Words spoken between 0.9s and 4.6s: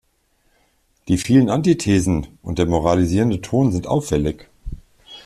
Die vielen Antithesen und der moralisierende Ton sind auffällig.